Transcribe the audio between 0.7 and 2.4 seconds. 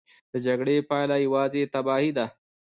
پایله یوازې تباهي ده.